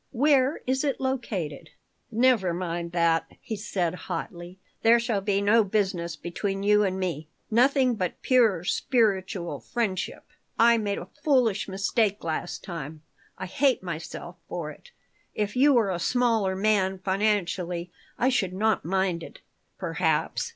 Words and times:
"Where 0.13 0.61
is 0.65 0.83
it 0.83 0.99
located?" 0.99 1.69
"Never 2.11 2.55
mind 2.55 2.91
that," 2.91 3.31
he 3.39 3.55
said, 3.55 3.93
hotly. 3.93 4.57
"There 4.81 4.99
shall 4.99 5.21
be 5.21 5.41
no 5.43 5.63
business 5.63 6.15
between 6.15 6.63
you 6.63 6.81
and 6.83 6.99
me. 6.99 7.27
Nothing 7.51 7.93
but 7.93 8.19
pure 8.23 8.63
spiritual 8.63 9.59
friendship. 9.59 10.25
I 10.57 10.79
made 10.79 10.97
a 10.97 11.05
foolish 11.05 11.67
mistake 11.67 12.23
last 12.23 12.63
time. 12.63 13.03
I 13.37 13.45
hate 13.45 13.83
myself 13.83 14.37
for 14.49 14.71
it. 14.71 14.89
If 15.35 15.55
you 15.55 15.71
were 15.75 15.91
a 15.91 15.99
smaller 15.99 16.55
man 16.55 16.97
financially 16.97 17.91
I 18.17 18.29
should 18.29 18.53
not 18.53 18.83
mind 18.83 19.21
it, 19.21 19.41
perhaps. 19.77 20.49